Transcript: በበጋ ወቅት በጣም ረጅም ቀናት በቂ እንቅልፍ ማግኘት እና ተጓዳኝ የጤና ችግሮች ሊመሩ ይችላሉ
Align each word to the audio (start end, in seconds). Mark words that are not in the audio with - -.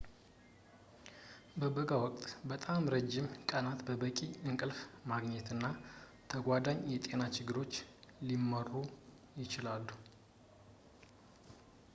በበጋ 1.61 1.89
ወቅት 2.03 2.25
በጣም 2.51 2.87
ረጅም 2.93 3.27
ቀናት 3.49 3.81
በቂ 4.03 4.17
እንቅልፍ 4.49 4.79
ማግኘት 5.11 5.47
እና 5.57 5.67
ተጓዳኝ 6.33 6.79
የጤና 6.95 7.21
ችግሮች 7.37 7.75
ሊመሩ 8.29 8.73
ይችላሉ 9.43 9.87